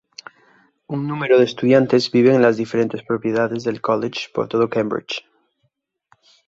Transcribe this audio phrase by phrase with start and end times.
[0.95, 5.25] Un número de estudiantes viven en las diferentes propiedades del college por todo Cambridge.